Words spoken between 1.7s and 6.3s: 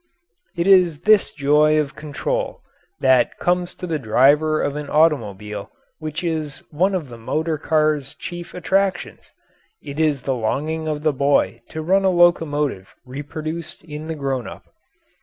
of control that comes to the driver of an automobile which